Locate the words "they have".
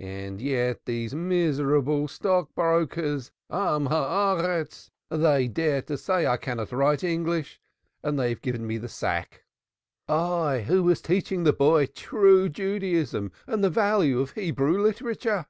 8.18-8.40